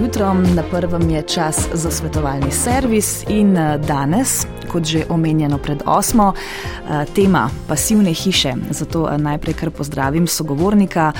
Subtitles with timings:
[0.00, 0.34] jutro.
[0.34, 6.32] Na prvem je čas za svetovalni servis in eh, danes, kot že omenjeno pred osmo,
[6.32, 8.54] eh, tema pasivne hiše.
[8.70, 11.12] Zato eh, najprej kar pozdravim sogovornika,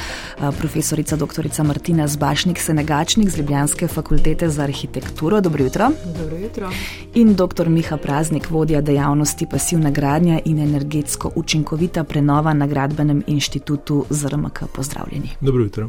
[0.59, 1.49] profesorica dr.
[1.65, 5.41] Martina Zbašnik Senegačnik z Ljubljanske fakultete za arhitekturo.
[5.41, 5.91] Dobro jutro.
[6.19, 6.71] Dobro jutro.
[7.15, 7.69] In dr.
[7.69, 14.63] Miha Praznik, vodja dejavnosti pasivna gradnja in energetsko učinkovita prenova na Gradbenem inštitutu ZRMK.
[14.75, 15.31] Pozdravljeni.
[15.41, 15.89] Dobro jutro.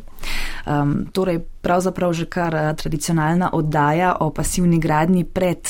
[0.68, 5.70] Um, torej, pravzaprav že kar uh, tradicionalna oddaja o pasivni gradni pred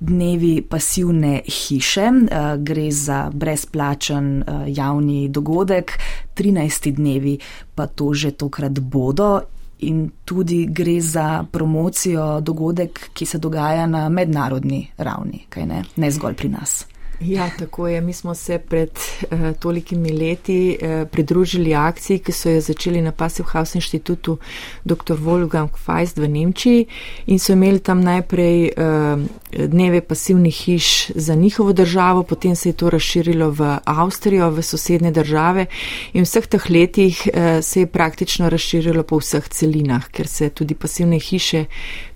[0.00, 2.10] dnevi pasivne hiše.
[2.10, 5.98] Uh, gre za brezplačen uh, javni dogodek,
[6.34, 7.38] 13 dnevi
[7.74, 9.40] pa to že tokrat bodo.
[9.82, 16.10] In tudi gre za promocijo dogodek, ki se dogaja na mednarodni ravni, kaj ne, ne
[16.10, 16.84] zgolj pri nas.
[17.24, 18.00] Ja, tako je.
[18.00, 23.12] Mi smo se pred uh, tolikimi leti uh, pridružili akciji, ki so jo začeli na
[23.12, 24.38] Passive House inštitutu
[24.84, 25.14] dr.
[25.14, 26.86] Wolfgang Feist v Nemčiji
[27.26, 29.22] in so imeli tam najprej uh,
[29.66, 35.10] dneve pasivnih hiš za njihovo državo, potem se je to razširilo v Avstrijo, v sosednje
[35.10, 35.66] države
[36.12, 40.50] in v vseh teh letih uh, se je praktično razširilo po vseh celinah, ker se
[40.50, 41.64] tudi pasivne hiše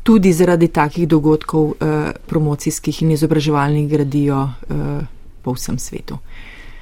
[0.06, 5.00] tudi zaradi takih dogodkov eh, promocijskih in izobraževalnih gradijo eh,
[5.42, 6.18] po vsem svetu.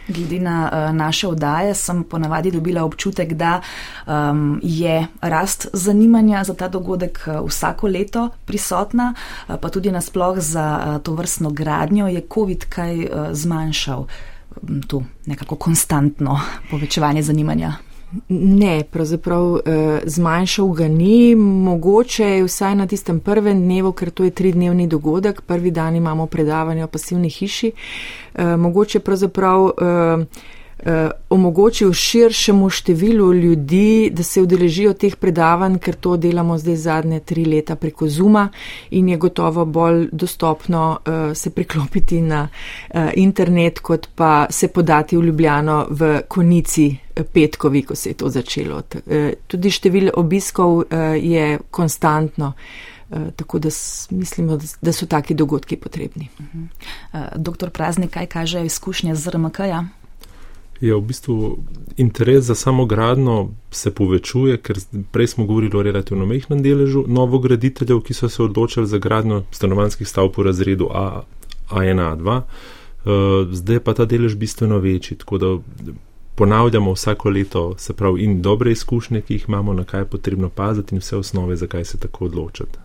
[0.08, 3.60] Glede na uh, naše oddaje sem ponavadi dobila občutek, da
[4.06, 9.14] um, je rast zanimanja za ta dogodek uh, vsako leto prisotna,
[9.48, 14.04] uh, pa tudi nasploh za uh, to vrstno gradnjo je COVID kaj uh, zmanjšal
[14.60, 17.72] um, to nekako konstantno povečevanje zanimanja.
[18.28, 24.30] Ne, pravzaprav eh, zmanjšal ga ni, mogoče vsaj na tistem prvem dnevu, ker to je
[24.30, 27.72] tridnevni dogodek, prvi dan imamo predavanje o pasivni hiši,
[28.34, 29.66] eh, mogoče pravzaprav.
[29.68, 30.52] Eh,
[31.30, 37.44] omogočil širšemu številu ljudi, da se udeležijo teh predavanj, ker to delamo zdaj zadnje tri
[37.44, 38.48] leta preko Zuma
[38.90, 45.16] in je gotovo bolj dostopno uh, se priklopiti na uh, internet, kot pa se podati
[45.16, 46.96] v Ljubljano v konici
[47.32, 48.82] petkovi, ko se je to začelo.
[49.46, 50.82] Tudi število obiskov
[51.14, 52.52] je konstantno.
[53.36, 53.68] Tako da
[54.10, 56.28] mislimo, da so taki dogodki potrebni.
[56.38, 56.66] Uh -huh.
[57.12, 59.84] uh, doktor Praznik, kaj kaže izkušnja z RMK-ja?
[60.86, 61.58] Je v bistvu
[61.96, 64.78] interes za samo gradno se povečuje, ker
[65.12, 70.08] prej smo govorili o relativno mehnem deležu novograditeljev, ki so se odločili za gradno stanovanskih
[70.08, 71.22] stavb po razredu A,
[71.70, 72.40] A1, A2.
[73.04, 75.56] Uh, zdaj pa ta delež bistveno večji, tako da
[76.34, 80.48] ponavljamo vsako leto, se pravi, in dobre izkušnje, ki jih imamo, na kaj je potrebno
[80.48, 82.78] paziti in vse osnove, zakaj se tako odločiti.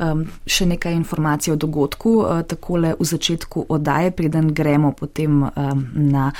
[0.00, 5.86] Um, še nekaj informacij o dogodku, uh, takole v začetku oddaje, preden gremo potem um,
[5.94, 6.30] na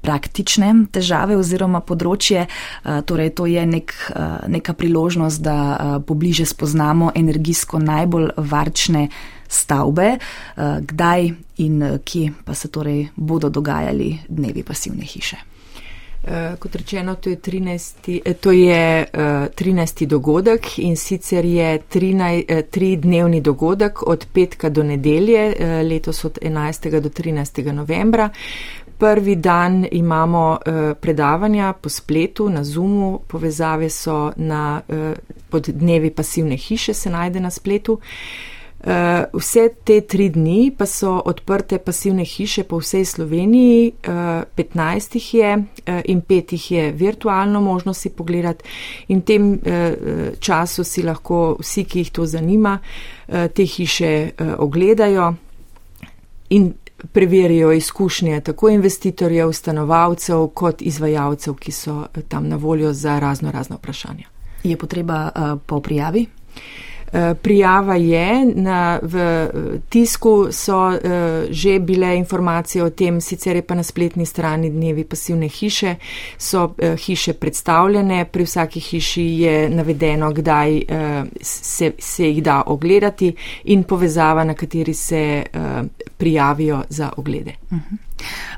[0.00, 2.46] praktične težave oziroma področje.
[2.46, 9.08] Eh, torej, to je nek, eh, neka priložnost, da eh, pobliže spoznamo energijsko najbolj varčne
[9.50, 10.18] stavbe,
[10.80, 11.24] kdaj
[11.58, 15.36] in kje pa se torej bodo dogajali dnevi pasivne hiše.
[16.22, 18.34] Uh, kot rečeno, to je 13.
[18.40, 20.06] To je, uh, 13.
[20.06, 26.24] dogodek in sicer je 13, uh, tri dnevni dogodek od petka do nedelje, uh, letos
[26.24, 27.00] od 11.
[27.00, 27.72] do 13.
[27.72, 28.28] novembra.
[29.00, 35.12] Prvi dan imamo uh, predavanja po spletu, na Zoomu, povezave so na uh,
[35.48, 38.00] pod dnevi pasivne hiše, se najde na spletu.
[38.80, 38.92] Uh,
[39.32, 45.34] vse te tri dni pa so odprte pasivne hiše po vsej Sloveniji, uh, 15 jih
[45.34, 48.64] je uh, in 5 jih je virtualno možno si pogledati
[49.08, 49.58] in v tem uh,
[50.40, 52.78] času si lahko vsi, ki jih to zanima,
[53.28, 55.34] uh, te hiše uh, ogledajo.
[56.50, 56.72] In
[57.12, 63.76] preverijo izkušnje tako investitorjev, stanovalcev, kot izvajalcev, ki so tam na voljo za razno razno
[63.76, 64.24] vprašanja.
[64.64, 66.26] Je potreba uh, po prijavi?
[67.12, 69.48] Eh, prijava je, na, v eh,
[69.88, 70.94] tisku so uh,
[71.50, 75.96] že bile informacije o tem, sicer je pa na spletni strani dnevi pasivne hiše,
[76.38, 82.62] so uh, hiše predstavljene, pri vsaki hiši je navedeno, kdaj uh, se, se jih da
[82.66, 83.34] ogledati
[83.64, 85.86] in povezava, na kateri se uh,
[86.16, 87.54] prijavijo za oglede.
[87.70, 87.82] Uh mhm.
[87.90, 88.09] -huh.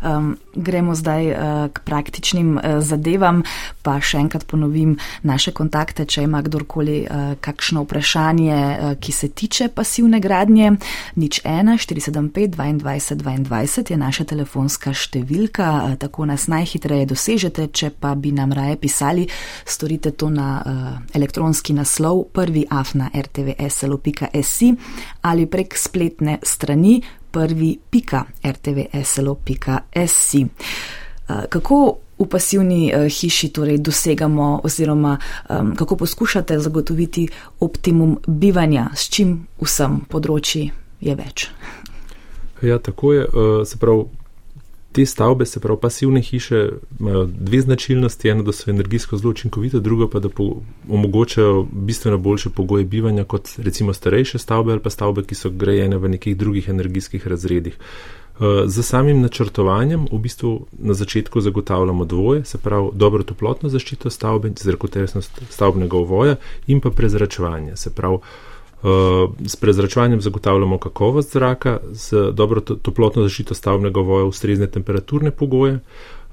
[0.03, 1.37] Um, gremo zdaj uh,
[1.73, 3.43] k praktičnim uh, zadevam,
[3.83, 9.29] pa še enkrat ponovim naše kontakte, če ima kdorkoli uh, kakšno vprašanje, uh, ki se
[9.29, 10.73] tiče pasivne gradnje.
[11.17, 17.93] Nič 1, 475, 22, 22 je naša telefonska številka, uh, tako nas najhitreje dosežete, če
[18.01, 19.29] pa bi nam raje pisali,
[19.65, 24.75] storite to na uh, elektronski naslov prvi afna rtvslo.si
[25.23, 27.01] ali prek spletne strani
[27.33, 30.47] prvi pika rtvslo.si.
[31.49, 31.79] Kako
[32.23, 37.29] v pasivni uh, hiši torej dosegamo oziroma um, kako poskušate zagotoviti
[37.61, 40.71] optimum bivanja, s čim vsem področji
[41.01, 41.49] je več?
[42.63, 43.27] Ja, tako je.
[43.27, 44.07] Uh, se pravi,
[44.93, 46.69] te stavbe, se pravi pasivne hiše,
[47.01, 48.29] imajo dve značilnosti.
[48.29, 50.29] Eno, da so energijsko zelo učinkovite, drugo pa, da
[50.89, 55.99] omogočajo bistveno boljše pogoje bivanja kot recimo starejše stavbe ali pa stavbe, ki so grajene
[55.99, 57.79] v nekih drugih energijskih razredih.
[58.67, 64.53] Z samim načrtovanjem v bistvu na začetku zagotavljamo dvoje, se pravi dobro toplotno zaščito stavbe,
[64.61, 66.37] zrakotesnost stavbnega ovoja
[66.67, 67.77] in pa prezračevanje.
[67.77, 68.52] Se pravi, Eh,
[69.47, 75.79] s prezračevanjem zagotavljamo kakovost zraka, z dobro toplotno zaščito stavbnega voja, ustrezne temperaturne pogoje.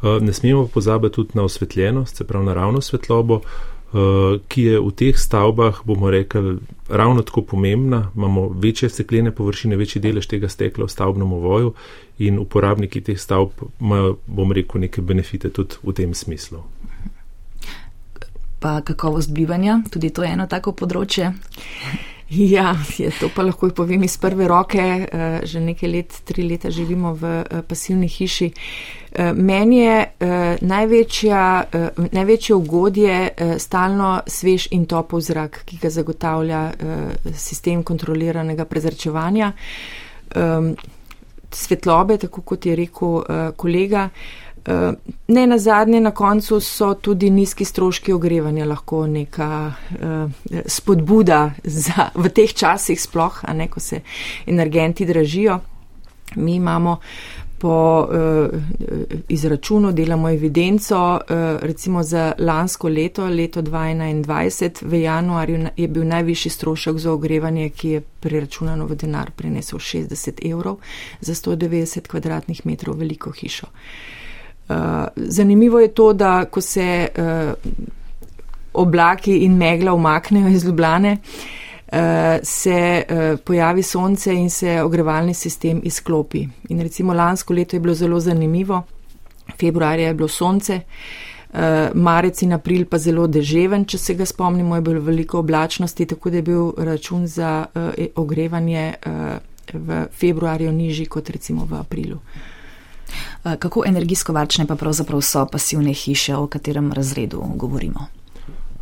[0.04, 4.92] Eh, ne smemo pozabiti tudi na osvetljenost, se pravi naravno svetlobo, eh, ki je v
[4.92, 6.57] teh stavbah, bomo rekli,
[6.90, 8.12] ravno tako pomembna.
[8.16, 11.74] Imamo večje steklene površine, večji delež tega stekla v stavbnem voju
[12.18, 13.50] in uporabniki teh stavb
[13.80, 16.63] imajo, bom rekel, neke benefite tudi v tem smislu.
[18.60, 21.34] Pa kakovost bivanja, tudi to je eno tako področje.
[22.53, 24.77] Ja, je, to pa lahko povem iz prve roke.
[24.79, 28.51] Eh, že nekaj let, tri leta živimo v eh, pasivni hiši.
[29.11, 30.05] Eh, meni je
[30.61, 31.65] največja,
[32.11, 36.61] največje ugodje stalno svež in topov zrak, ki ga zagotavlja
[37.33, 39.51] sistem kontroliranega prezračevanja.
[41.49, 43.23] Svetlobe, tako kot je rekel
[43.57, 44.09] kolega.
[44.69, 44.94] Eh,
[45.27, 49.48] ne na zadnje, na koncu so tudi nizki stroški ogrevanja lahko neka
[49.92, 50.31] uh,
[50.66, 54.01] spodbuda za, v teh časih sploh, a ne ko se
[54.45, 55.60] energenti dražijo.
[56.36, 57.00] Mi imamo
[57.60, 58.60] po uh,
[59.30, 66.51] izračunu, delamo evidenco, uh, recimo za lansko leto, leto 2021, v januarju je bil najvišji
[66.51, 70.77] strošek za ogrevanje, ki je preračunano v denar, prinesel 60 evrov
[71.22, 73.68] za 190 kvadratnih metrov veliko hišo.
[73.68, 74.19] Eh,
[75.16, 77.54] zanimivo je to, da ko se uh,
[78.74, 81.98] oblaki in megla umaknejo iz Ljubljane, uh,
[82.44, 83.04] se
[83.45, 86.48] pojavi sonce in se ogrevalni sistem izklopi.
[86.69, 88.83] In recimo lansko leto je bilo zelo zanimivo,
[89.60, 90.81] februarja je bilo sonce.
[91.94, 96.30] Marec in april pa zelo deževen, če se ga spomnimo, je bilo veliko oblačnosti, tako
[96.30, 97.65] da je bil račun za
[98.15, 98.94] ogrevanje
[99.74, 102.19] v februarju nižji kot recimo v aprilu.
[103.45, 108.06] Eh, kako energijsko varčne pa pravzaprav so pasivne hiše, o katerem razredu govorimo?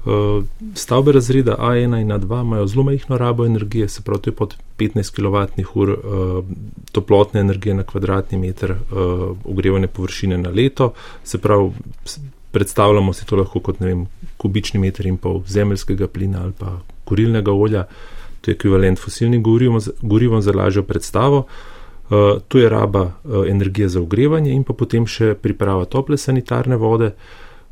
[0.07, 0.43] Eh,
[0.75, 4.55] stavbe razreda A1 in A2 imajo zelo majhno rabo energije, se pravi, to je pod
[4.77, 6.45] 15 kWh uh,
[6.91, 10.93] toplotne energije na kvadratni meter uh, ogrevane površine na leto.
[11.23, 11.71] Se pravi,
[12.51, 14.07] predstavljamo si to lahko kot vem,
[14.37, 17.83] kubični meter in pol zemeljskega plina ali pa kurilnega olja,
[18.41, 19.43] to je ekvivalent fosilnim
[20.01, 21.37] gorivom za lažjo predstavo.
[21.37, 21.76] Uh,
[22.47, 23.11] tu je raba uh,
[23.47, 27.11] energije za ogrevanje in pa potem še priprava tople sanitarne vode.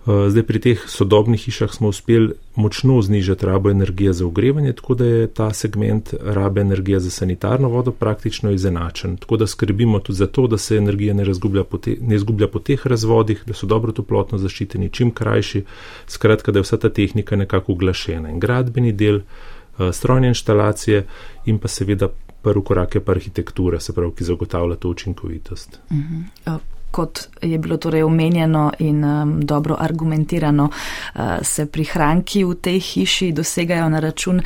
[0.05, 4.95] Uh, zdaj pri teh sodobnih hišah smo uspeli močno znižati rabo energije za ogrevanje, tako
[4.99, 9.17] da je ta segment rabe energije za sanitarno vodo praktično izenačen.
[9.17, 11.25] Tako da skrbimo tudi za to, da se energija ne,
[11.69, 15.63] po te, ne izgublja po teh razvodih, da so dobro toplotno zaščiteni, čim krajši,
[16.07, 18.29] skratka, da je vsa ta tehnika nekako uglašena.
[18.29, 19.23] In gradbeni del,
[19.91, 21.05] strojne inštalacije
[21.45, 22.09] in pa seveda
[22.45, 25.79] prvi korak je pa arhitektura, se pravi, ki zagotavlja to učinkovitost.
[25.89, 26.23] Uh mhm.
[26.45, 26.59] -huh.
[26.91, 33.31] Kot je bilo torej omenjeno in um, dobro argumentirano, uh, se prihranki v tej hiši
[33.31, 34.41] dosegajo na račun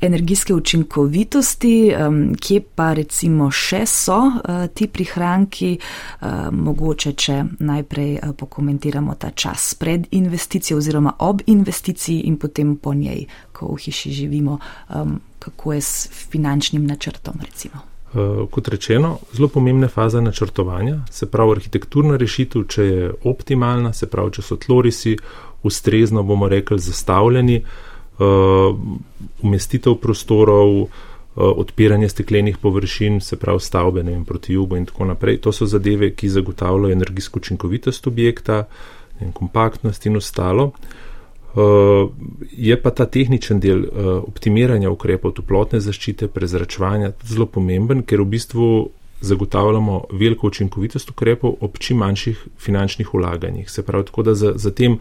[0.00, 5.78] energijske učinkovitosti, um, kje pa recimo še so uh, ti prihranki,
[6.20, 12.76] uh, mogoče če najprej uh, pokomentiramo ta čas pred investicijo oziroma ob investiciji in potem
[12.76, 13.26] po njej,
[13.58, 14.58] ko v hiši živimo.
[14.94, 17.34] Um, kako je s finančnim načrtom.
[17.44, 17.82] Recimo.
[18.14, 24.06] Eh, kot rečeno, zelo pomembna faza načrtovanja, se pravi arhitekturna rešitev, če je optimalna, se
[24.08, 25.16] pravi, če so tlorisi
[25.62, 28.24] ustrezno, bomo rekli, zastavljeni, eh,
[29.42, 30.86] umestitev prostorov, eh,
[31.36, 35.40] odpiranje steklenih površin, se pravi stavbe vem, proti jugu in tako naprej.
[35.44, 38.64] To so zadeve, ki zagotavljajo energijsko učinkovitost objekta,
[39.20, 40.64] vem, kompaktnost in ostalo.
[40.64, 41.07] Uh,
[42.50, 48.28] je pa ta tehničen del uh, optimiranja ukrepov toplotne zaščite, prezračevanja zelo pomemben, ker v
[48.36, 48.68] bistvu
[49.20, 53.70] zagotavljamo veliko učinkovitost ukrepov ob čim manjših finančnih ulaganjih.
[53.70, 54.98] Se pravi, tako da za, za tem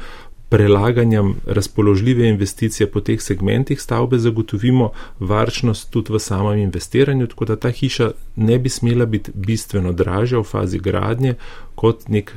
[0.49, 7.55] prelaganjem razpoložljive investicije po teh segmentih stavbe zagotovimo varčnost tudi v samem investiranju, tako da
[7.55, 11.35] ta hiša ne bi smela biti bistveno dražja v fazi gradnje
[11.75, 12.33] kot nek,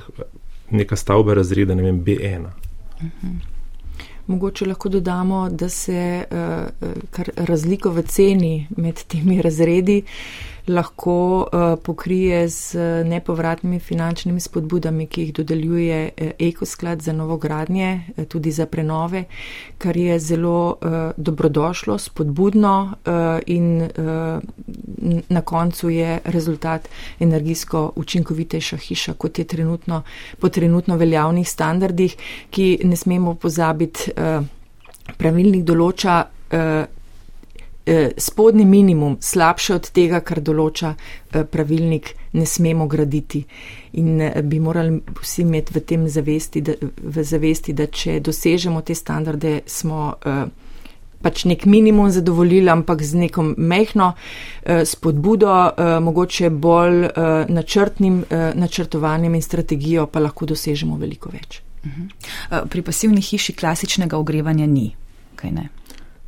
[0.71, 2.41] neka stavba razreda ne vem, B1.
[2.41, 3.50] Uh -huh.
[4.31, 10.03] Mogoče lahko dodamo, da se uh, razliko v ceni med temi razredi
[10.71, 18.51] lahko uh, pokrije z nepovratnimi finančnimi spodbudami, ki jih dodeljuje uh, ekosklad za novogradnje, tudi
[18.51, 19.25] za prenove,
[19.79, 23.13] kar je zelo uh, dobrodošlo, spodbudno uh,
[23.47, 23.91] in uh,
[25.29, 26.89] na koncu je rezultat
[27.21, 30.03] energijsko učinkovitejša hiša, kot je trenutno,
[30.39, 32.17] po trenutno veljavnih standardih,
[32.51, 34.47] ki ne smemo pozabiti, uh,
[35.19, 36.87] pravilnik določa uh, Eh,
[38.17, 43.43] spodnji minimum, slabše od tega, kar določa eh, pravilnik, ne smemo graditi.
[43.99, 48.83] In eh, bi morali vsi imeti v tem zavesti, da, v zavesti, da če dosežemo
[48.83, 50.15] te standarde, smo
[51.21, 54.15] pač nek minimum zadovoljili, ampak z neko mehno
[54.65, 55.51] spodbudo,
[56.01, 57.11] mogoče bolj
[57.53, 58.23] načrtnim
[58.57, 61.61] načrtovanjem in strategijo, pa lahko dosežemo veliko več.
[61.85, 62.09] Mhm.
[62.73, 64.95] Pri pasivni hiši klasičnega ogrevanja ni,
[65.37, 65.69] kaj ne?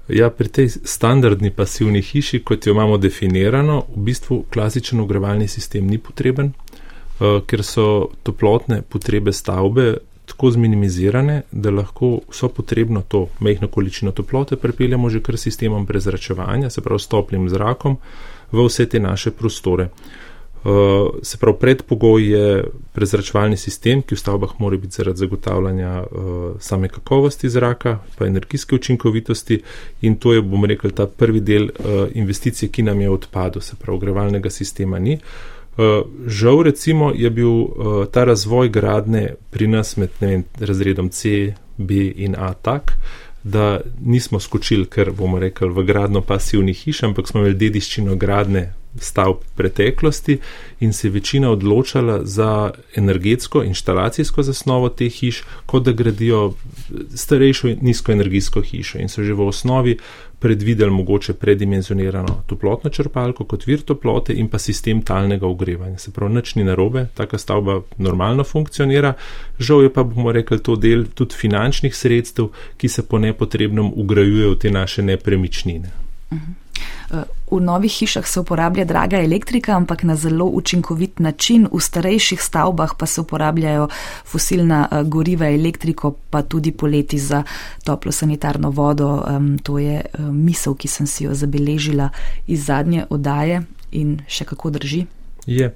[0.08, 5.86] Ja, pri tej standardni pasivni hiši, kot jo imamo definirano, v bistvu klasičen ogrevalni sistem
[5.86, 9.94] ni potreben, uh, ker so toplotne potrebe stavbe
[10.26, 16.70] tako zminimizirane, da lahko vso potrebno to mehko količino toplote prepeljamo že kar sistemom prezračevanja,
[16.70, 17.96] se pravi s toplim zrakom,
[18.52, 19.88] v vse te naše prostore.
[20.62, 26.02] Uh, Uh, se pravi, predpogoj je prezračevalni sistem, ki v stavbah mora biti zaradi zagotavljanja
[26.02, 29.58] uh, same kakovosti zraka, pa energijske učinkovitosti
[30.02, 33.76] in to je, bomo rekli, ta prvi del uh, investicije, ki nam je odpadel, se
[33.76, 35.18] pravi, ogrevalnega sistema ni.
[35.76, 41.54] Uh, žal recimo je bil uh, ta razvoj gradne pri nas med vem, razredom C,
[41.76, 42.94] B in A tak,
[43.44, 48.72] da nismo skočili, ker bomo rekli, v gradno pasivnih hiš, ampak smo imeli dediščino gradne
[49.00, 50.38] stavb preteklosti
[50.80, 56.54] in se je večina odločala za energetsko inštalacijsko zasnovo teh hiš, kot da gradijo
[57.14, 59.98] starejšo nizkoenergijsko hišo in so že v osnovi
[60.42, 65.98] predvideli mogoče predimenzionirano toplotno črpalko kot vir toplote in pa sistem talnega ogrevanja.
[65.98, 69.14] Se pravi, nič ni narobe, taka stavba normalno funkcionira,
[69.58, 74.56] žal je pa, bomo rekli, to del tudi finančnih sredstev, ki se po nepotrebnem ugrajujejo
[74.56, 75.94] v te naše nepremičnine.
[76.30, 77.32] Uh -huh.
[77.52, 81.66] V novih hišah se uporablja draga elektrika, ampak na zelo učinkovit način.
[81.72, 83.88] V starejših stavbah pa se uporabljajo
[84.24, 87.42] fosilna eh, goriva, elektriko, pa tudi poleti za
[87.84, 89.22] toplo sanitarno vodo.
[89.62, 92.08] To je eh, misel, ki sem si jo zabeležila
[92.46, 95.04] iz zadnje odaje in še kako drži.
[95.46, 95.68] Je.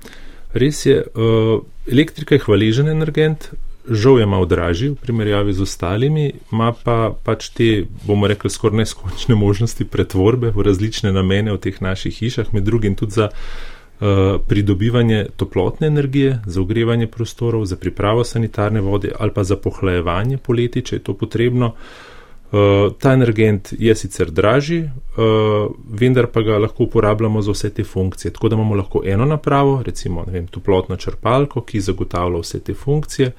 [0.57, 1.59] Res je, eh,
[1.93, 3.51] elektrika je hvaležen energent,
[3.91, 8.83] žal je malo dražji v primerjavi z ostalimi, ima pa pač te, bomo rekli, skoraj
[8.83, 14.41] neskončne možnosti pretvorbe v različne namene v teh naših hišah, med drugim tudi za uh,
[14.49, 20.83] pridobivanje toplotne energije, za ogrevanje prostorov, za pripravo sanitarne vode ali pa za pohlajevanje poleti,
[20.83, 21.75] če je to potrebno.
[22.47, 27.85] Uh, ta energent je sicer dražji, uh, vendar pa ga lahko uporabljamo za vse te
[27.85, 28.33] funkcije.
[28.33, 33.33] Tako da imamo lahko eno napravo, recimo vem, toplotno črpalko, ki zagotavlja vse te funkcije,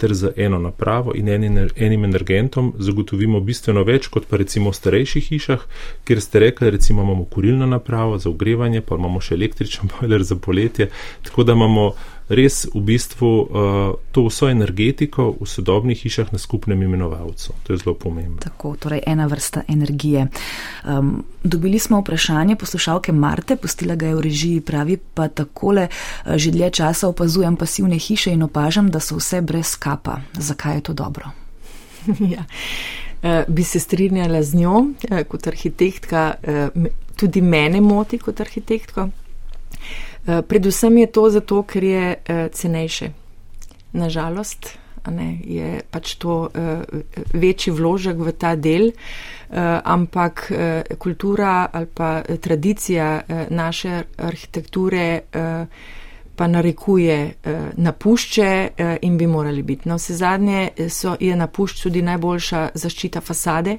[0.00, 5.26] ter z eno napravo in enim energentom zagotovimo bistveno več kot pa recimo v starejših
[5.32, 5.66] hišah,
[6.08, 10.36] kjer ste rekli, recimo imamo kurilno napravo za ogrevanje, pa imamo še električen boiler za
[10.36, 10.88] poletje,
[11.26, 11.92] tako da imamo
[12.30, 13.48] res v bistvu uh,
[14.14, 17.52] to vso energetiko v sodobnih hišah na skupnem imenovalcu.
[17.66, 18.38] To je zelo pomembno.
[18.38, 20.28] Tako, torej ena vrsta energije.
[20.86, 26.36] Um, dobili smo vprašanje poslušalke Marte, postila ga je v režiji, pravi pa takole, uh,
[26.38, 30.20] že dlje časa opazujem pasivne hiše in opažam, da so vse brez kapa.
[30.38, 31.34] Zakaj je to dobro?
[32.34, 32.46] ja.
[33.20, 34.86] Uh, bi se strinjala z njo
[35.28, 36.34] kot arhitektka,
[37.16, 39.10] tudi mene moti kot arhitektka.
[40.26, 43.10] Eh, predvsem je to zato, ker je uh, cenejše.
[43.92, 44.78] Nažalost,
[45.10, 46.84] ne, je pač to uh,
[47.32, 48.92] večji vložek v ta del,
[49.50, 50.52] ampak
[50.98, 55.20] kultura ali pa tradicija naše arhitekture
[56.36, 57.34] pa narekuje
[57.76, 58.68] napušče
[59.02, 59.88] in bi morali biti.
[59.88, 63.78] Na vse zadnje so, je napušč tudi najboljša zaščita fasade.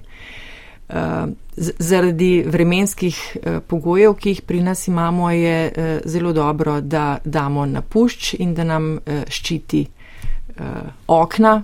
[0.92, 7.18] Uh, zaradi vremenskih eh, pogojev, ki jih pri nas imamo, je eh, zelo dobro, da
[7.24, 9.86] damo napušč in da nam eh, ščiti
[11.08, 11.64] okna,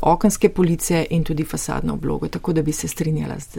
[0.00, 3.58] okenske police in tudi fasadno oblogo, tako da bi se strinjala z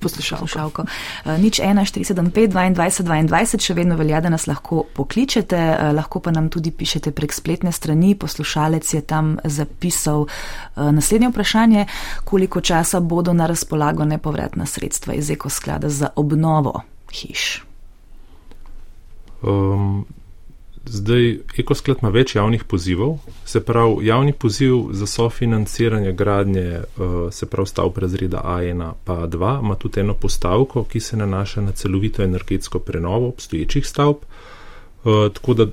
[0.00, 0.84] poslušalko.
[1.24, 6.20] Eh, nič 1, 475, 22, 22, še vedno velja, da nas lahko pokličete, eh, lahko
[6.20, 8.14] pa nam tudi pišete prek spletne strani.
[8.14, 11.86] Poslušalec je tam zapisal eh, naslednje vprašanje,
[12.24, 16.80] koliko časa bodo na razpolago nepovratna sredstva iz ekosklada za obnovo
[17.12, 17.64] hiš.
[19.42, 20.04] Um,
[20.88, 21.26] Zdaj,
[21.60, 27.68] ekosklad ima več javnih pozivov, se pravi, javni poziv za sofinanciranje gradnje, uh, se pravi,
[27.68, 32.78] stavb razreda A1 pa A2, ima tudi eno postavko, ki se nanaša na celovito energetsko
[32.78, 34.16] prenovo obstoječih stavb.
[35.04, 35.66] Uh, tako da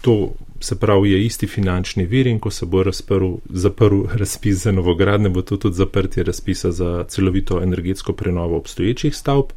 [0.00, 4.72] to, se pravi, je isti finančni vir in ko se bo razprl, zaprl razpis za
[4.72, 9.52] novogradne, bo to tudi zaprtje razpisa za celovito energetsko prenovo obstoječih stavb.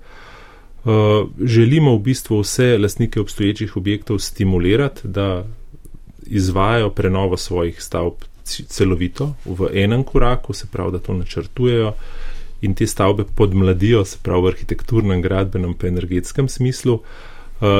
[0.87, 5.45] Eh, želimo v bistvu vse lastnike obstoječih objektov stimulirati, da
[6.25, 8.13] izvajajo prenovo svojih stavb
[8.43, 11.93] celovito v enem koraku, se pravi, da to načrtujejo
[12.61, 16.93] in te stavbe podmladijo, se pravi, v arhitekturnem, gradbenem, pa energetskem smislu.
[16.93, 17.01] Uh,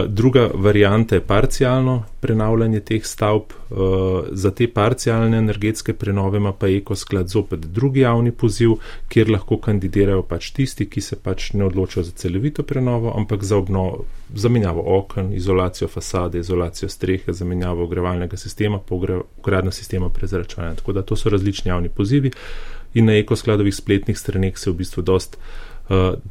[0.07, 3.41] druga varijanta je parcialno prenavljanje teh stavb.
[3.41, 3.75] Eh,
[4.31, 8.71] za te parcialne energetske prenove ima pa ekosklad zopet drugi javni poziv,
[9.07, 13.57] kjer lahko kandidirajo pač tisti, ki se pač ne odločajo za celovito prenovo, ampak za
[13.57, 20.75] obnovo, zamenjavo okn, izolacijo fasade, izolacijo strehe, zamenjavo ogrevalnega sistema, pogradno sistema prezračevanja.
[20.75, 22.31] Tako da to so različni javni pozivi
[22.93, 25.66] in na ekoskladovih spletnih straneh se v bistvu dost Uh,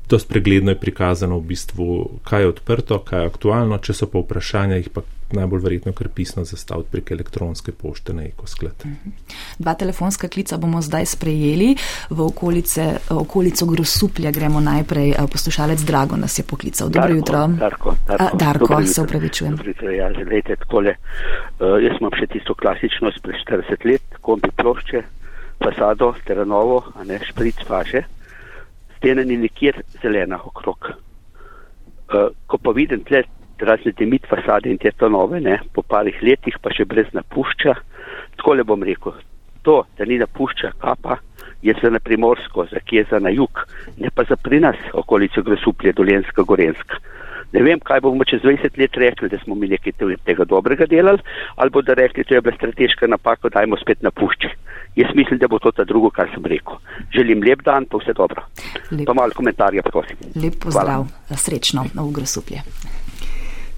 [0.09, 4.21] dost pregledno je prikazano v bistvu, kaj je odprto, kaj je aktualno, če so pa
[4.21, 8.85] vprašanja, jih pa najbolj verjetno kar pisno zastaviti prek elektronske pošte na ekosklad.
[8.85, 9.11] Mhm.
[9.59, 11.75] Dva telefonska klica bomo zdaj sprejeli
[12.11, 14.31] v okolice, okolico Grosuplja.
[14.31, 16.89] Gremo najprej, uh, poslušalec Drago nas je poklical.
[16.89, 17.47] Dobro Darko, jutro.
[17.49, 18.25] Darko, Darko.
[18.25, 19.59] A, Darko se upravičujem.
[19.99, 25.03] Ja, želite, takole, uh, jaz imam še tisto klasično spred 40 let, kombi plošče,
[25.65, 28.05] fasado, terenovo, a ne špric faše
[28.97, 30.91] stene ni nikjer zelena okrog.
[32.07, 33.25] Uh, ko pa vidim tle
[33.59, 37.75] razne demit fasade in te to nove, ne, po parih letih pa še brez napušča,
[38.37, 39.17] tako le bom rekel,
[39.67, 41.19] to, da ni napušča kapa,
[41.63, 43.65] je za na primorsko, za kje za na jug,
[43.99, 47.01] ne pa za pri nas okolico Grosuplje, Dolenska, Gorenska.
[47.53, 49.93] Ne vem, kaj bomo čez 20 let rekli, da smo mi nekaj
[50.25, 51.23] tega dobrega delali,
[51.57, 54.57] ali bodo rekli, da je bila strateška napaka, dajmo spet napuščati.
[54.97, 56.79] Jaz mislim, da bo to ta drugo, kar sem rekel.
[57.15, 58.43] Želim lep dan, pa vse dobro.
[58.91, 59.07] Lep.
[59.07, 60.17] Pa malo komentarja, prosim.
[60.35, 61.37] Lep pozdrav, Hvala.
[61.37, 62.63] srečno v Grosuplje.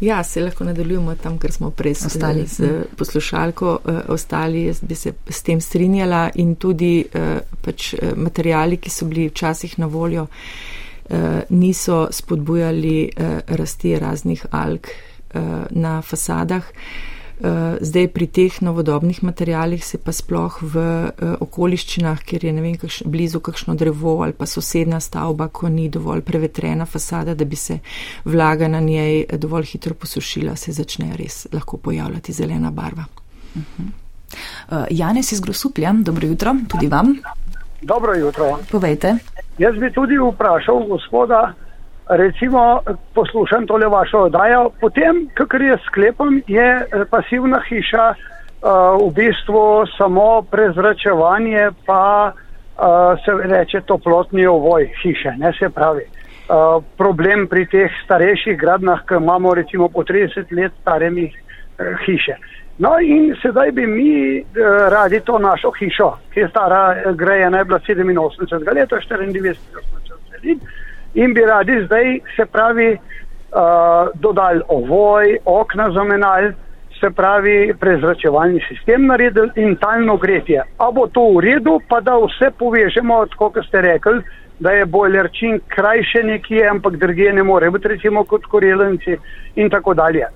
[0.00, 4.94] Ja, se lahko nadaljujemo tam, ker smo prej ostali z poslušalko, uh, ostali, jaz bi
[4.94, 9.86] se s tem strinjala in tudi uh, pač uh, materijali, ki so bili včasih na
[9.90, 10.28] voljo,
[11.48, 14.86] niso spodbujali uh, rasti raznih alg
[15.34, 15.40] uh,
[15.70, 16.64] na fasadah.
[17.38, 22.64] Eh, zdaj pri teh novodobnih materijalih se pa sploh v eh, okoliščinah, kjer je ne
[22.64, 27.44] vem, kakš, blizu kakšno drevo ali pa sosedna stavba, ko ni dovolj prevetrena fasada, da
[27.44, 27.78] bi se
[28.24, 33.04] vlaga na njej dovolj hitro posušila, se začne res lahko pojavljati zelena barva.
[33.54, 33.86] Uh -huh.
[34.70, 37.14] uh, Janes iz Grosuplja, dobro jutro, tudi vam.
[37.82, 38.58] Dobro jutro.
[38.70, 39.16] Povejte.
[39.58, 41.52] Jaz bi tudi vprašal gospoda,
[42.08, 42.80] recimo
[43.14, 49.86] poslušam tole vašo oddajo, potem, kakor jaz sklepam, je eh, pasivna hiša uh, v bistvu
[49.96, 56.06] samo prezračevanje, pa uh, se reče toplotni ovoj hiše, ne se pravi.
[56.48, 62.38] Uh, problem pri teh starejših gradnah, ki imamo recimo po 30 let staremi uh, hiše.
[62.78, 64.44] No in sedaj bi mi uh,
[64.90, 69.48] radi to našo hišo, ki je stara, grejena je bila 87 let, 94
[70.44, 70.58] let
[71.14, 76.52] in bi radi zdaj, se pravi, uh, dodali ovoj, okna zamenjali,
[77.00, 80.62] se pravi, prezračevalni sistem naredili in talno gretje.
[80.78, 84.22] A bo to v redu, pa da vse povežemo, kot ste rekli,
[84.58, 89.16] da je boiler čim krajše nekje, ampak druge ne more biti, recimo kot korelenci
[89.56, 90.26] in tako dalje.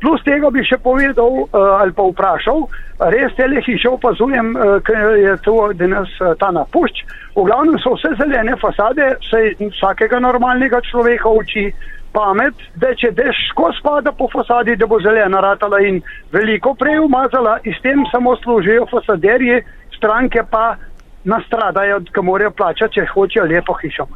[0.00, 2.66] Plus tega bi še povedal uh, ali pa vprašal,
[3.12, 7.04] res te le hiše opazujem, uh, ker je to danes uh, ta napušč.
[7.36, 11.70] V glavnem so vse zelene fasade, vse vsakega normalnega človeka uči
[12.16, 16.00] pamet, da če dež skozi spada po fasadi, da bo zelena ratala in
[16.32, 19.62] veliko prej umazala, in s tem samo služijo fasaderji,
[19.96, 20.76] stranke pa
[21.24, 24.06] nastradajo, ki morajo plačati, če hočejo lepo hišo.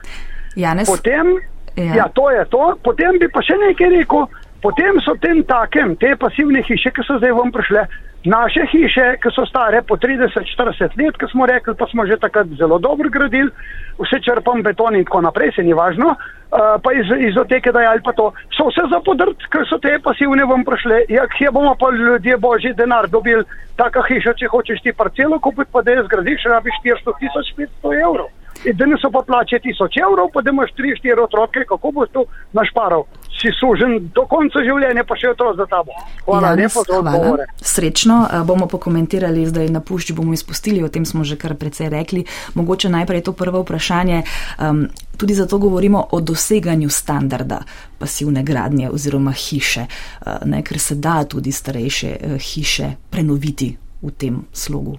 [0.56, 1.34] Janes, Potem,
[1.76, 1.94] ja.
[2.02, 2.62] ja, to je to.
[2.84, 4.28] Potem bi pa še nekaj rekel.
[4.60, 7.86] Potem so tem takem, te pasivne hiše, ki so zdaj vam prišle,
[8.24, 12.52] naše hiše, ki so stare po 30-40 let, ki smo rekli, pa smo že takrat
[12.60, 13.48] zelo dobro gradili,
[13.96, 18.12] vse črpam beton in tako naprej, se ni važno, uh, pa iz, izoteke dajali pa
[18.12, 21.88] to, so vse za podrt, ker so te pasivne vam prišle, jak je bomo pa
[21.96, 23.44] ljudje božji denar dobili,
[23.80, 27.96] taka hiša, če hočeš ti parcelo kupiti, pa da je zgradiš, rabiš 400 tisoč 500
[28.04, 28.28] evrov.
[28.68, 32.24] In danes so pa plače 1000 evrov, pa da imaš 3-4 otroke, kako boš to
[32.52, 33.06] našparal?
[33.40, 35.94] Si sužen do konca življenja, pa še otrok za tabo.
[36.26, 37.11] Hvala Janez, lepo za hvala.
[37.16, 37.46] odgovore.
[37.57, 41.88] Srečno eh, bomo pokomentirali, zdaj na pušči bomo izpustili, o tem smo že kar precej
[41.88, 42.24] rekli.
[42.55, 44.22] Mogoče najprej to prvo vprašanje.
[44.59, 47.62] Um, tudi zato govorimo o doseganju standarda
[47.98, 54.11] pasivne gradnje oziroma hiše, uh, ne, ker se da tudi starejše uh, hiše prenoviti v
[54.16, 54.96] tem slogu.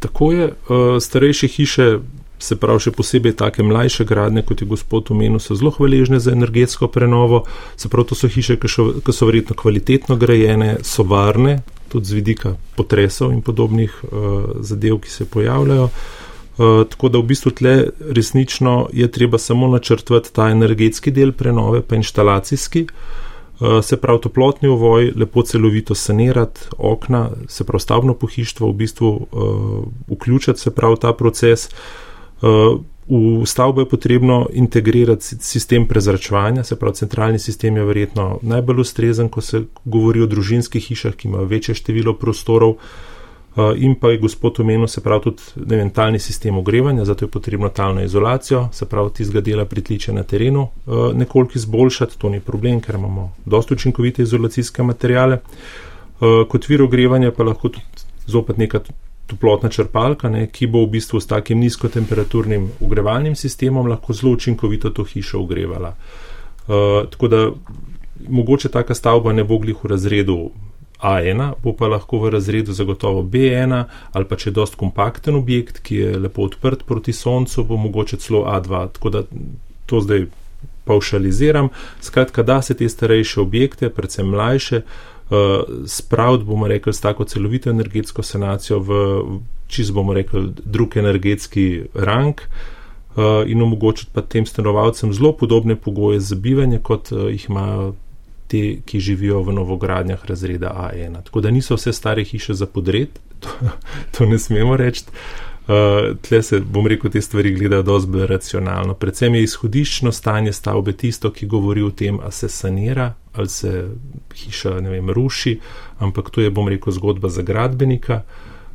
[0.00, 0.44] Tako je,
[1.00, 1.98] starejše hiše
[2.42, 6.32] se pravi še posebej take mlajše gradne, kot je gospod omenil, so zelo hvaležne za
[6.32, 7.44] energetsko prenovo.
[7.76, 11.60] Se pravi, to so hiše, ki so, ki so verjetno kvalitetno grajene, so varne,
[11.92, 14.10] tudi z vidika potresov in podobnih uh,
[14.64, 15.88] zadev, ki se pojavljajo.
[16.60, 21.82] Uh, tako da v bistvu tle resnično je treba samo načrtvati ta energetski del prenove,
[21.82, 22.86] pa inštalacijski.
[23.60, 29.10] Uh, se pravi, toplotni ovoj, lepo celovito sanirati okna, se pravi, stavbno pohištvo, v bistvu
[29.10, 31.68] uh, vključiti se pravi ta proces.
[31.68, 32.09] Uh,
[32.42, 39.28] V stavbo je potrebno integrirati sistem prezračevanja, se pravi, centralni sistem je verjetno najbolj ustrezen,
[39.28, 42.76] ko se govori o družinskih hišah, ki imajo večje število prostorov.
[43.76, 48.04] In pa je gospod omenil, se pravi, tudi mentalni sistem ogrevanja, zato je potrebno talno
[48.04, 50.68] izolacijo, se pravi, tistega dela pritliče na terenu
[51.14, 55.40] nekoliko izboljšati, to ni problem, ker imamo dosto učinkovite izolacijske materijale.
[56.48, 58.80] Kot vir ogrevanja pa lahko tudi zopet neka
[59.30, 64.90] toplotna črpalka, ne, ki bo v bistvu s takim nizkotemperaturnim ogrevalnim sistemom lahko zelo učinkovito
[64.90, 65.94] to hišo ogrevala.
[65.94, 67.44] Uh, tako da
[68.28, 70.38] mogoče taka stavba ne bo glih v razredu
[71.00, 75.80] A1, bo pa lahko v razredu zagotovo B1 ali pa če je dost kompakten objekt,
[75.80, 78.82] ki je lepo odprt proti soncu, bo mogoče celo A2.
[78.98, 79.22] Tako da
[79.86, 80.26] to zdaj
[80.84, 81.68] paušaliziram.
[82.00, 85.10] Skratka, da se te starejše objekte, predvsem mlajše, uh,
[85.86, 88.94] spraviti, bomo rekli, s tako celovito energetsko sanacijo v
[89.70, 96.20] čist, bomo rekli, drug energetski rang uh, in omogočiti pa tem stanovalcem zelo podobne pogoje
[96.20, 97.94] za bivanje, kot uh, jih imajo
[98.50, 101.22] te, ki živijo v novogradnjah razreda A1.
[101.24, 103.08] Tako da niso vse stare hiše za podred,
[103.42, 103.48] to,
[104.18, 105.04] to ne smemo reči.
[105.70, 108.94] Uh, tle se, bom rekel, te stvari gledajo dosti bolj racionalno.
[108.98, 113.84] Predvsem je izhodiščno stanje stavbe tisto, ki govori o tem, ali se sanira, ali se
[114.34, 115.60] hiša, ne vem, ruši,
[115.98, 118.22] ampak to je, bom rekel, zgodba za gradbenika,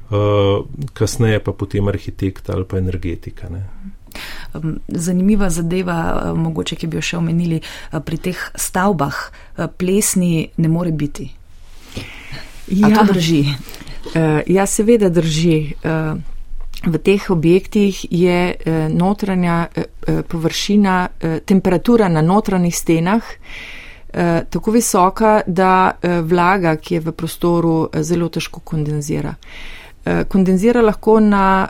[0.10, 3.50] uh, kasneje pa potem arhitekta ali pa energetika.
[3.50, 3.66] Ne.
[4.88, 9.20] Zanimiva zadeva, uh, mogoče, ki bi jo še omenili, uh, pri teh stavbah
[9.78, 11.28] plesni ne more biti.
[12.72, 13.44] Ja, to drži.
[14.48, 15.74] Ja, seveda drži.
[16.86, 18.56] V teh objektih je
[18.94, 19.68] notranja
[20.30, 21.08] površina,
[21.46, 23.24] temperatura na notranjih stenah
[24.18, 29.36] Eh, tako visoka, da eh, vlaga, ki je v prostoru, eh, zelo težko kondenzira.
[30.30, 31.68] Kondenzira lahko na,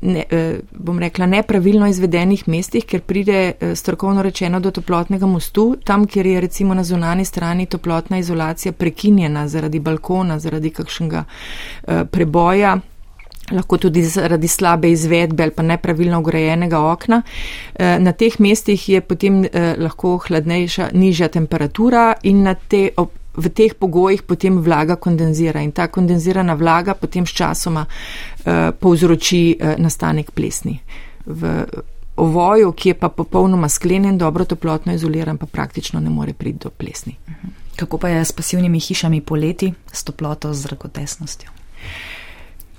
[0.00, 0.24] ne,
[0.70, 6.40] bom rekla, nepravilno izvedenih mestih, ker pride strokovno rečeno do toplotnega mostu, tam, kjer je
[6.40, 11.24] recimo na zunani strani toplotna izolacija prekinjena zaradi balkona, zaradi kakšnega
[12.12, 12.76] preboja
[13.52, 17.22] lahko tudi zaradi slabe izvedbe ali pa nepravilno ugrajenega okna.
[17.74, 22.88] Eh, na teh mestih je potem eh, lahko hladnejša, nižja temperatura in te,
[23.36, 29.58] v teh pogojih potem vlaga kondenzira in ta kondenzirana vlaga potem s časoma eh, povzroči
[29.78, 30.80] nastanek plesni.
[31.26, 31.64] V
[32.18, 36.70] ovoju, ki je pa popolnoma sklenjen, dobro toplotno izoliran, pa praktično ne more priti do
[36.70, 37.14] plesni.
[37.76, 41.50] Kako pa je s pasivnimi hišami poleti, s toploto, z zrakotesnostjo?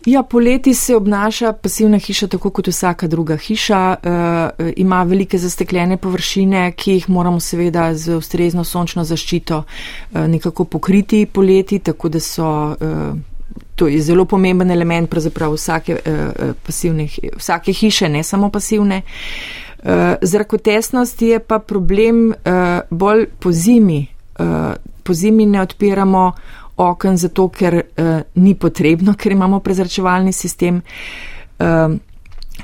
[0.09, 3.95] Ja, poleti se obnaša pasivna hiša tako kot vsaka druga hiša.
[4.03, 9.63] E, ima velike zastekljene površine, ki jih moramo seveda z ustrezno sončno zaščito
[10.13, 12.75] e, nekako pokriti poleti, tako da so.
[12.81, 13.29] E,
[13.75, 19.01] To je zelo pomemben element pravzaprav vsake, eh, pasivne, vsake hiše, ne samo pasivne.
[19.83, 24.07] Eh, zrakotesnost je pa problem eh, bolj po zimi.
[24.39, 26.31] Eh, po zimi ne odpiramo
[26.79, 30.81] okn, zato ker uh, ni potrebno, ker imamo prezračevalni sistem.
[31.59, 31.97] Uh,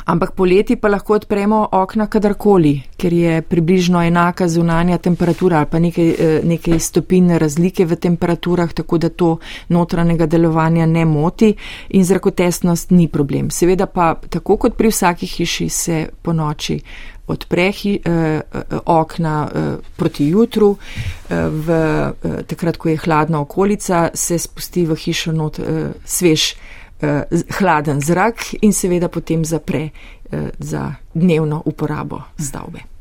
[0.06, 5.80] ampak poleti pa lahko odpremo okna kadarkoli, ker je približno enaka zunanja temperatura ali pa
[5.80, 9.38] nekaj, uh, nekaj stopinj razlike v temperaturah, tako da to
[9.70, 11.54] notranjega delovanja ne moti
[11.90, 13.50] in zrakotesnost ni problem.
[13.50, 16.80] Seveda pa tako kot pri vsaki hiši se po noči
[17.28, 18.42] odpre hi, eh,
[18.86, 20.78] okna eh, proti jutru,
[21.30, 26.56] eh, v, eh, takrat, ko je hladna okolica, se spusti v hišo not eh, svež,
[27.02, 27.24] eh,
[27.60, 32.96] hladen zrak in seveda potem zapre eh, za dnevno uporabo stavbe.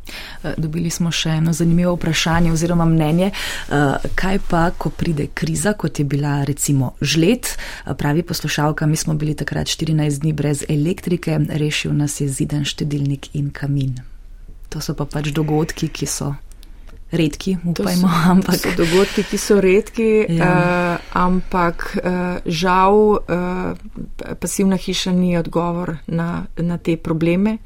[0.44, 5.72] Eh, dobili smo še eno zanimivo vprašanje oziroma mnenje, eh, kaj pa, ko pride kriza,
[5.72, 10.64] kot je bila recimo žled, eh, pravi poslušalka, mi smo bili takrat 14 dni brez
[10.68, 14.13] elektrike, rešil nas je ziden štedilnik in kamin.
[14.74, 16.32] To so pa pač dogodki, ki so
[17.14, 18.08] redki, upajmo.
[18.10, 18.58] So, ampak...
[18.58, 20.48] so dogodki, ki so redki, ja.
[20.50, 23.78] uh, ampak uh, žal uh,
[24.40, 27.58] pasivna hiša ni odgovor na, na te probleme.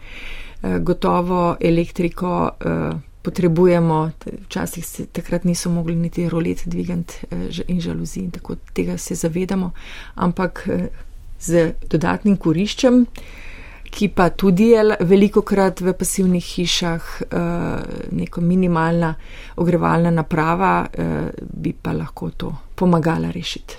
[0.61, 2.39] Uh, gotovo elektriko.
[2.61, 4.11] Uh, Potrebujemo,
[4.47, 7.27] včasih se takrat niso mogli niti rolet dvigati
[7.67, 9.73] in žaluzi, in tako tega se zavedamo,
[10.15, 10.63] ampak
[11.41, 13.03] z dodatnim koriščem,
[13.91, 17.41] ki pa tudi je veliko krat v pasivnih hišah uh,
[18.13, 19.15] neko minimalna
[19.57, 23.77] ogrevalna naprava, uh, bi pa lahko to pomagala rešiti.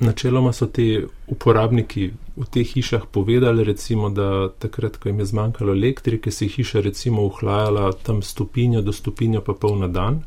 [0.00, 0.98] Načeloma so ti
[1.30, 6.80] uporabniki v teh hišah povedali, recimo, da takrat, ko jim je zmanjkalo elektrike, je hiša
[6.80, 10.22] recimo uhlajala tam stopinjo do stopinjo pa pol na dan.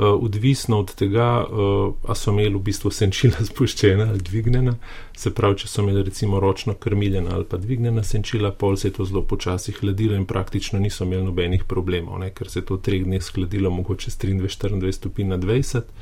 [0.00, 4.72] Uh, odvisno od tega, uh, a so imeli v bistvu senčila spuščena ali dvignjena.
[5.12, 8.94] Se pravi, če so imeli recimo ročno krmiljena ali pa dvignjena senčila, pol se je
[8.96, 12.30] to zelo počasi hladilo in praktično niso imeli nobenih problemov, ne?
[12.32, 15.92] ker se je to treh dneh skladilo mogoče s 23-24 stopinj na 20.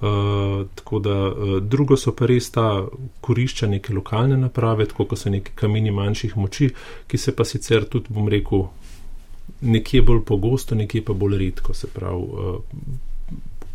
[0.00, 2.86] Uh, tako da uh, drugo so pa res ta
[3.20, 6.70] korišča neke lokalne naprave, tako kot so neki kamini manjših moči,
[7.06, 8.64] ki se pa sicer tudi, bom rekel,
[9.60, 12.80] nekje bolj pogosto, nekje pa bolj redko, se pravi, uh,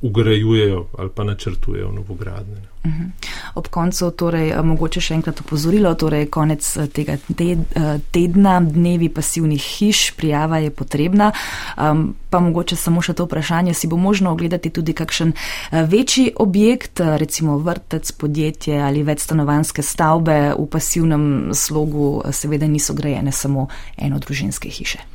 [0.06, 2.62] ugrajujejo ali pa načrtujejo novogradne.
[2.84, 3.04] Uh mhm.
[3.04, 3.28] -huh.
[3.56, 9.10] Ob koncu, torej, eh, mogoče še enkrat opozorilo, torej konec eh, tega eh, tedna, dnevi
[9.10, 11.32] pasivnih hiš, prijava je potrebna.
[11.78, 15.34] Um, pa mogoče samo še to vprašanje, si bo možno ogledati tudi kakšen
[15.72, 23.68] večji objekt, recimo vrtec, podjetje ali večstanovanske stavbe v pasivnem slogu, seveda niso grajene samo
[23.98, 25.15] enodružinske hiše.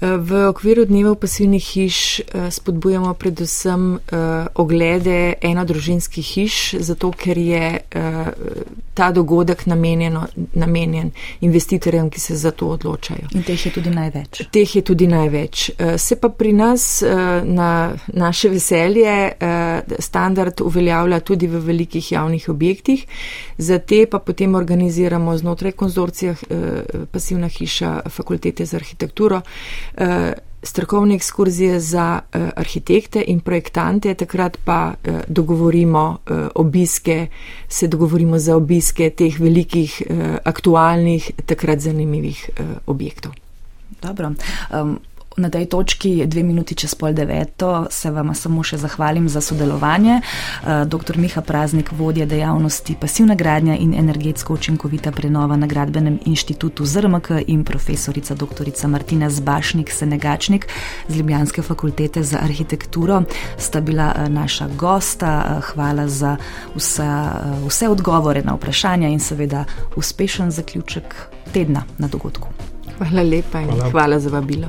[0.00, 4.16] V okviru dneva pasivnih hiš eh, spodbujamo predvsem eh,
[4.54, 8.26] oglede enodružinskih hiš, zato ker je eh,
[8.94, 9.66] ta dogodek
[10.54, 11.10] namenjen
[11.40, 13.28] investitorjem, ki se za to odločajo.
[13.34, 14.42] In teh je tudi največ.
[14.52, 15.70] Teh je tudi največ.
[15.96, 17.02] Se pa pri nas
[17.44, 19.32] na naše veselje
[19.98, 23.06] standard uveljavlja tudi v velikih javnih objektih,
[23.58, 26.34] za te pa potem organiziramo znotraj konzorcija
[27.10, 29.40] pasivna hiša fakultete za arhitekturo
[30.62, 36.18] strokovne ekskurzije za uh, arhitekte in projektante, takrat pa uh, dogovorimo
[36.54, 37.26] obiske,
[37.68, 40.02] se dogovorimo za obiske teh velikih,
[40.44, 42.50] aktualnih, takrat zanimivih
[42.86, 43.32] objektov.
[44.02, 44.32] Dobro.
[44.72, 44.98] Um,
[45.36, 50.18] Na tej točki, dve minuti čez pol deveto, se vam samo še zahvalim za sodelovanje.
[50.18, 51.18] Eh, Dr.
[51.22, 57.64] Miha Praznik, vodja dejavnosti pasivna gradnja in energetsko učinkovita prenova na Gradbenem inštitutu ZRMK in
[57.64, 58.74] profesorica dr.
[58.88, 60.66] Martina Zbašnik, Senegačnik
[61.08, 63.22] z Ljubljanske fakultete za arhitekturo,
[63.58, 65.32] sta bila eh, naša gosta.
[65.46, 66.36] Eh, hvala za
[66.74, 67.06] vse,
[67.68, 69.64] vse odgovore na vprašanja in seveda
[69.96, 71.14] uspešen zaključek
[71.52, 72.48] tedna na dogodku.
[72.98, 74.68] Hvala lepa in hvala, hvala za vabilo.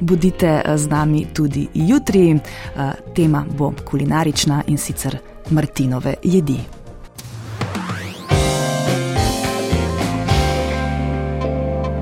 [0.00, 2.30] Bodite eh, z nami tudi jutri.
[2.30, 5.18] Eh, tema bo kulinarična in sicer
[5.50, 6.79] Martinove jedi.